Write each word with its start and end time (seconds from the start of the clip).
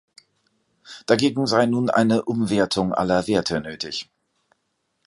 Dagegen 1.05 1.45
sei 1.45 1.67
nun 1.67 1.91
eine 1.91 2.23
„Umwertung 2.25 2.91
aller 2.91 3.27
Werte“ 3.27 3.61
nötig. 3.61 4.09